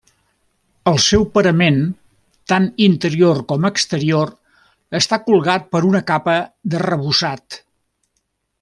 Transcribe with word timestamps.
El 0.91 0.95
seu 1.07 1.25
parament, 1.35 1.77
tant 2.53 2.65
interior 2.85 3.41
com 3.53 3.67
exterior, 3.71 4.33
està 5.01 5.21
colgat 5.29 5.69
per 5.77 5.83
una 5.91 6.03
capa 6.09 6.39
d'arrebossat. 6.73 7.63